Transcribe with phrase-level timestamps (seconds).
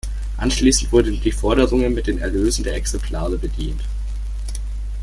[0.37, 3.83] Anschließend wurden die Forderungen mit den Erlösen der Exemplare bedient.